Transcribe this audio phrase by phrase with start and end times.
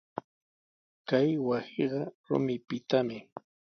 [1.07, 3.17] Kay wasiqa rumipitami.